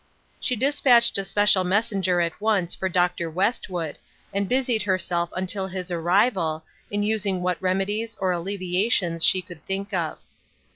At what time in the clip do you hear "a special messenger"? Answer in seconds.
1.19-2.21